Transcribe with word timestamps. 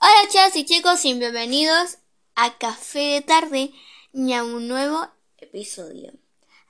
Hola 0.00 0.28
chicas 0.28 0.54
y 0.54 0.64
chicos 0.64 1.04
y 1.04 1.14
bienvenidos 1.14 1.98
a 2.36 2.56
Café 2.56 3.00
de 3.00 3.20
Tarde 3.20 3.72
y 4.12 4.32
a 4.32 4.44
un 4.44 4.68
nuevo 4.68 5.08
episodio. 5.38 6.12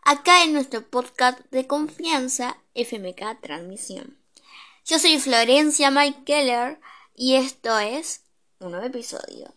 Acá 0.02 0.44
en 0.44 0.54
nuestro 0.54 0.88
podcast 0.88 1.38
de 1.50 1.66
confianza 1.66 2.56
FMK 2.74 3.38
Transmisión. 3.42 4.16
Yo 4.86 4.98
soy 4.98 5.18
Florencia 5.18 5.90
Mike 5.90 6.24
Keller 6.24 6.80
y 7.14 7.34
esto 7.34 7.78
es 7.78 8.22
un 8.60 8.70
nuevo 8.70 8.86
episodio. 8.86 9.52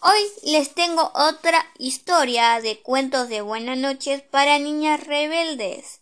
Hoy 0.00 0.50
les 0.50 0.74
tengo 0.74 1.12
otra 1.14 1.64
historia 1.78 2.60
de 2.60 2.80
cuentos 2.80 3.28
de 3.28 3.42
buenas 3.42 3.78
noches 3.78 4.22
para 4.22 4.58
niñas 4.58 5.06
rebeldes. 5.06 6.00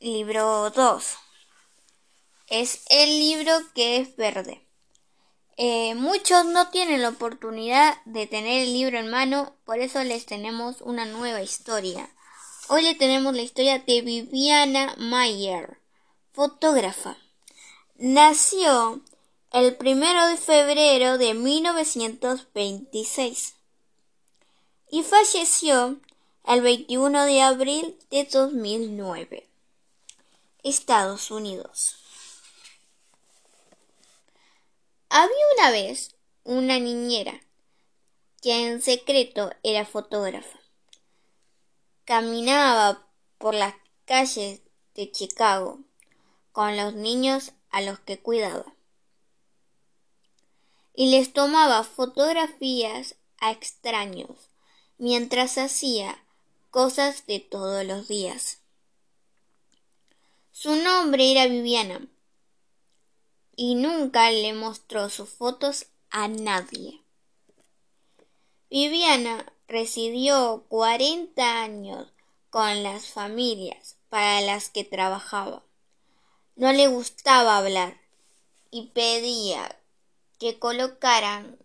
libro 0.00 0.70
2. 0.70 1.16
Es 2.48 2.82
el 2.90 3.20
libro 3.20 3.52
que 3.76 3.98
es 3.98 4.16
verde. 4.16 4.66
Eh, 5.56 5.94
muchos 5.94 6.46
no 6.46 6.70
tienen 6.70 7.02
la 7.02 7.10
oportunidad 7.10 7.98
de 8.06 8.26
tener 8.26 8.62
el 8.62 8.72
libro 8.72 8.98
en 8.98 9.10
mano, 9.10 9.52
por 9.64 9.80
eso 9.80 10.02
les 10.02 10.24
tenemos 10.24 10.80
una 10.80 11.04
nueva 11.04 11.42
historia. 11.42 12.08
Hoy 12.68 12.82
le 12.82 12.94
tenemos 12.94 13.34
la 13.34 13.42
historia 13.42 13.78
de 13.78 14.00
Viviana 14.00 14.94
Mayer, 14.96 15.76
fotógrafa. 16.32 17.18
Nació 17.96 19.02
el 19.52 19.76
primero 19.76 20.26
de 20.28 20.38
febrero 20.38 21.18
de 21.18 21.34
1926 21.34 23.54
y 24.90 25.02
falleció 25.02 25.98
el 26.46 26.62
21 26.62 27.26
de 27.26 27.42
abril 27.42 27.98
de 28.10 28.24
2009. 28.24 29.46
Estados 30.62 31.30
Unidos. 31.30 32.01
Había 35.14 35.44
una 35.58 35.70
vez 35.70 36.14
una 36.42 36.78
niñera 36.78 37.38
que 38.40 38.64
en 38.64 38.80
secreto 38.80 39.52
era 39.62 39.84
fotógrafa. 39.84 40.58
Caminaba 42.06 43.06
por 43.36 43.52
las 43.52 43.74
calles 44.06 44.62
de 44.94 45.10
Chicago 45.10 45.80
con 46.52 46.78
los 46.78 46.94
niños 46.94 47.52
a 47.68 47.82
los 47.82 48.00
que 48.00 48.20
cuidaba 48.20 48.64
y 50.94 51.10
les 51.10 51.34
tomaba 51.34 51.84
fotografías 51.84 53.16
a 53.36 53.50
extraños 53.50 54.48
mientras 54.96 55.58
hacía 55.58 56.24
cosas 56.70 57.26
de 57.26 57.38
todos 57.38 57.84
los 57.84 58.08
días. 58.08 58.62
Su 60.52 60.74
nombre 60.74 61.30
era 61.30 61.48
Viviana 61.48 62.00
y 63.56 63.74
nunca 63.74 64.30
le 64.30 64.52
mostró 64.54 65.10
sus 65.10 65.28
fotos 65.28 65.86
a 66.10 66.28
nadie. 66.28 67.02
Viviana 68.70 69.52
residió 69.68 70.64
40 70.68 71.62
años 71.62 72.12
con 72.50 72.82
las 72.82 73.06
familias 73.06 73.96
para 74.08 74.40
las 74.40 74.70
que 74.70 74.84
trabajaba. 74.84 75.62
No 76.56 76.72
le 76.72 76.86
gustaba 76.86 77.58
hablar 77.58 77.98
y 78.70 78.88
pedía 78.88 79.78
que 80.38 80.58
colocaran 80.58 81.58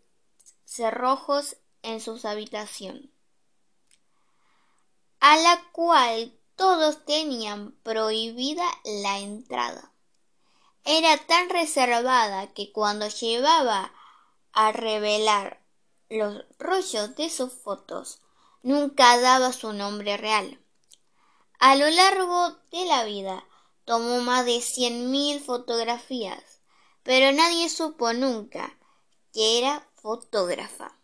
cerrojos 0.66 1.58
en 1.82 2.02
sus 2.02 2.26
habitaciones, 2.26 3.10
a 5.20 5.38
la 5.38 5.64
cual 5.72 6.34
todos 6.56 7.06
tenían 7.06 7.72
prohibida 7.84 8.66
la 8.84 9.20
entrada. 9.20 9.92
Era 10.90 11.18
tan 11.18 11.50
reservada 11.50 12.48
que 12.54 12.72
cuando 12.72 13.10
llevaba 13.10 13.92
a 14.54 14.72
revelar 14.72 15.62
los 16.08 16.46
rollos 16.60 17.14
de 17.18 17.30
sus 17.30 17.52
fotos, 17.52 18.22
nunca 18.64 19.20
daba 19.20 19.52
su 19.52 19.74
nombre 19.74 20.16
real. 20.16 20.62
A 21.60 21.76
lo 21.76 21.90
largo 21.90 22.52
de 22.72 22.86
la 22.86 23.04
vida 23.04 23.44
tomó 23.84 24.22
más 24.22 24.46
de 24.46 24.62
cien 24.62 25.12
mil 25.12 25.42
fotografías, 25.42 26.62
pero 27.04 27.34
nadie 27.34 27.68
supo 27.68 28.14
nunca 28.14 28.74
que 29.34 29.60
era 29.60 29.86
fotógrafa. 29.96 30.98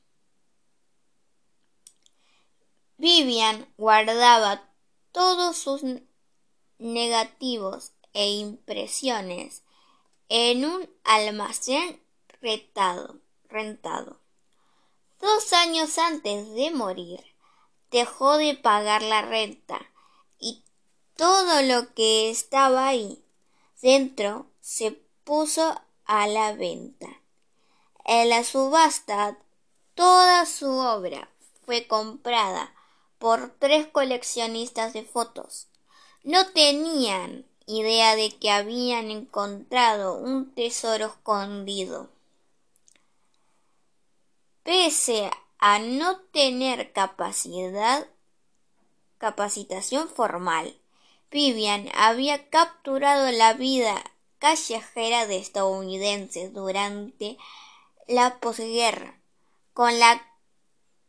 Vivian 2.96 3.68
guardaba 3.76 4.64
todos 5.12 5.58
sus 5.58 5.82
negativos 6.78 7.92
e 8.14 8.30
impresiones 8.32 9.63
en 10.36 10.66
un 10.66 10.90
almacén 11.04 12.02
rentado, 12.42 13.20
rentado. 13.50 14.18
Dos 15.22 15.54
años 15.54 16.00
antes 16.00 16.52
de 16.56 16.72
morir, 16.72 17.24
dejó 17.92 18.38
de 18.38 18.56
pagar 18.56 19.04
la 19.04 19.22
renta 19.22 19.80
y 20.40 20.64
todo 21.16 21.62
lo 21.62 21.94
que 21.94 22.32
estaba 22.32 22.88
ahí 22.88 23.24
dentro 23.80 24.48
se 24.60 24.94
puso 25.24 25.80
a 26.06 26.26
la 26.26 26.54
venta. 26.54 27.10
En 28.04 28.30
la 28.30 28.44
subasta, 28.44 29.38
toda 29.94 30.48
su 30.48 30.68
obra 30.68 31.30
fue 31.64 31.86
comprada 31.86 32.74
por 33.20 33.52
tres 33.60 33.86
coleccionistas 33.86 34.94
de 34.94 35.04
fotos. 35.04 35.68
No 36.24 36.48
tenían 36.54 37.46
idea 37.66 38.16
de 38.16 38.32
que 38.38 38.52
habían 38.52 39.12
encontrado 39.12 40.16
un 40.16 40.54
tesoro 40.54 41.08
escondido. 41.08 42.10
Pese 44.64 45.32
a 45.60 45.80
no 45.80 46.20
tener 46.20 46.92
capacidad, 46.94 48.08
capacitación 49.18 50.08
formal, 50.10 50.78
Vivian 51.32 51.90
había 51.96 52.50
capturado 52.50 53.32
la 53.32 53.54
vida 53.54 54.04
callejera 54.40 55.26
de 55.26 55.38
estadounidenses 55.38 56.54
durante 56.54 57.38
la 58.08 58.40
posguerra 58.40 59.18
con 59.74 60.00
la 60.00 60.22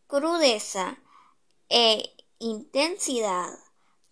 crudeza 0.07 0.97
e 1.69 2.15
intensidad 2.39 3.59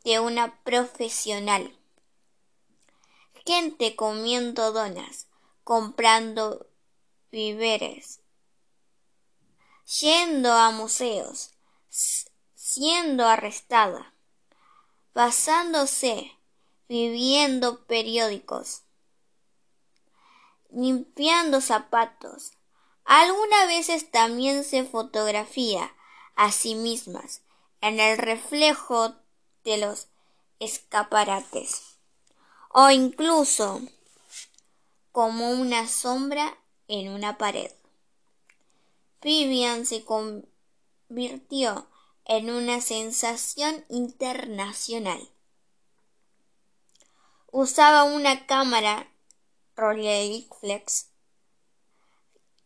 de 0.04 0.20
una 0.20 0.62
profesional 0.64 1.72
gente 3.44 3.96
comiendo 3.96 4.72
donas, 4.72 5.26
comprando 5.64 6.66
víveres, 7.30 8.20
yendo 10.00 10.52
a 10.52 10.70
museos, 10.70 11.50
siendo 12.54 13.26
arrestada, 13.26 14.14
basándose, 15.14 16.32
viviendo 16.88 17.84
periódicos, 17.86 18.82
limpiando 20.70 21.60
zapatos. 21.60 22.52
Algunas 23.04 23.66
veces 23.66 24.10
también 24.10 24.64
se 24.64 24.84
fotografía 24.84 25.94
a 26.36 26.52
sí 26.52 26.74
mismas 26.74 27.42
en 27.80 27.98
el 27.98 28.16
reflejo 28.16 29.14
de 29.64 29.78
los 29.78 30.08
escaparates 30.60 31.91
o 32.72 32.90
incluso 32.90 33.80
como 35.12 35.50
una 35.50 35.86
sombra 35.86 36.58
en 36.88 37.10
una 37.10 37.36
pared. 37.36 37.70
Vivian 39.20 39.86
se 39.86 40.04
convirtió 40.04 41.86
en 42.24 42.50
una 42.50 42.80
sensación 42.80 43.84
internacional. 43.88 45.28
Usaba 47.50 48.04
una 48.04 48.46
cámara 48.46 49.12
Rolleiflex 49.76 51.08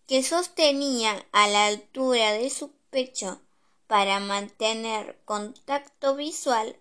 que 0.07 0.23
sostenía 0.23 1.27
a 1.33 1.49
la 1.49 1.67
altura 1.67 2.33
de 2.33 2.49
su 2.51 2.71
pecho 2.91 3.41
para 3.89 4.21
mantener 4.21 5.21
contacto 5.25 6.15
visual 6.15 6.79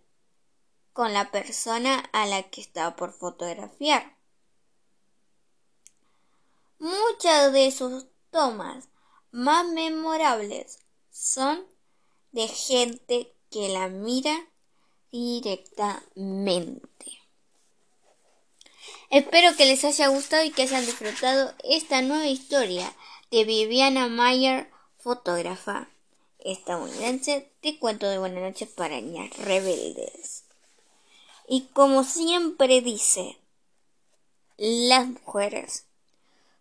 con 0.96 1.14
la 1.14 1.30
persona 1.30 2.10
a 2.14 2.26
la 2.26 2.44
que 2.44 2.62
estaba 2.62 2.96
por 2.96 3.12
fotografiar. 3.12 4.16
Muchas 6.80 7.52
de 7.52 7.70
sus 7.72 8.06
tomas 8.32 8.88
más 9.30 9.68
memorables 9.68 10.80
son 11.12 11.68
de 12.32 12.48
gente 12.48 13.36
que 13.52 13.68
la 13.68 13.90
mira 13.90 14.48
directamente. 15.12 16.86
Espero 19.10 19.54
que 19.58 19.66
les 19.66 19.84
haya 19.84 20.08
gustado 20.08 20.46
y 20.46 20.52
que 20.52 20.62
hayan 20.62 20.86
disfrutado 20.86 21.54
esta 21.66 22.02
nueva 22.04 22.28
historia 22.28 22.90
de 23.32 23.44
Viviana 23.44 24.08
Mayer, 24.08 24.72
fotógrafa 24.98 25.90
estadounidense 26.40 27.52
de 27.62 27.80
cuento 27.80 28.08
de 28.08 28.18
buenas 28.18 28.44
noches 28.44 28.70
para 28.70 29.02
niñas 29.02 29.36
rebeldes. 29.40 30.45
Y 31.48 31.68
como 31.74 32.04
siempre 32.04 32.82
dice, 32.82 33.38
las 34.58 35.08
mujeres 35.08 35.86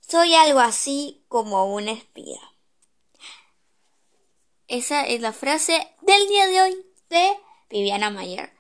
Soy 0.09 0.35
algo 0.35 0.61
así 0.61 1.23
como 1.29 1.75
un 1.75 1.89
espía. 1.89 2.41
Esa 4.69 5.07
es 5.07 5.21
la 5.21 5.33
frase 5.33 5.89
del 6.03 6.29
día 6.29 6.47
de 6.47 6.63
hoy 6.63 6.87
de 7.09 7.33
Viviana 7.71 8.11
Mayer. 8.11 8.53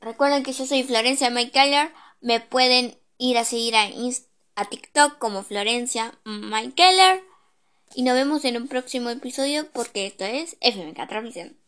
Recuerden 0.00 0.42
que 0.42 0.52
yo 0.52 0.64
soy 0.66 0.82
Florencia 0.82 1.30
Keller. 1.50 1.92
Me 2.20 2.40
pueden 2.40 2.98
ir 3.18 3.36
a 3.36 3.44
seguir 3.44 3.76
a, 3.76 3.90
a 4.54 4.64
TikTok 4.64 5.18
como 5.18 5.42
Florencia 5.42 6.18
Keller. 6.74 7.24
Y 7.94 8.02
nos 8.02 8.14
vemos 8.14 8.44
en 8.44 8.56
un 8.56 8.68
próximo 8.68 9.10
episodio 9.10 9.70
porque 9.72 10.06
esto 10.06 10.24
es 10.24 10.56
FMK 10.60 11.08
Transmisión. 11.08 11.59